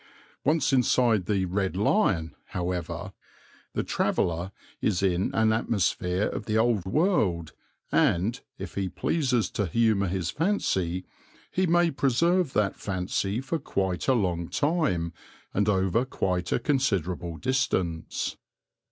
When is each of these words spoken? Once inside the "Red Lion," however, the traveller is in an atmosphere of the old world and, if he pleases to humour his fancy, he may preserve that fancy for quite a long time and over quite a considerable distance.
Once 0.43 0.73
inside 0.73 1.27
the 1.27 1.45
"Red 1.45 1.75
Lion," 1.77 2.33
however, 2.57 3.13
the 3.73 3.83
traveller 3.83 4.51
is 4.81 5.03
in 5.03 5.29
an 5.35 5.53
atmosphere 5.53 6.23
of 6.27 6.45
the 6.47 6.57
old 6.57 6.87
world 6.87 7.53
and, 7.91 8.41
if 8.57 8.73
he 8.73 8.89
pleases 8.89 9.47
to 9.51 9.67
humour 9.67 10.07
his 10.07 10.31
fancy, 10.31 11.05
he 11.51 11.67
may 11.67 11.91
preserve 11.91 12.53
that 12.53 12.75
fancy 12.77 13.41
for 13.41 13.59
quite 13.59 14.07
a 14.07 14.15
long 14.15 14.47
time 14.49 15.13
and 15.53 15.69
over 15.69 16.03
quite 16.03 16.51
a 16.51 16.57
considerable 16.57 17.37
distance. 17.37 18.37